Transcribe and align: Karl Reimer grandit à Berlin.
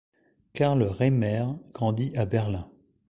Karl 0.55 0.81
Reimer 0.81 1.49
grandit 1.75 2.11
à 2.15 2.25
Berlin. 2.25 2.67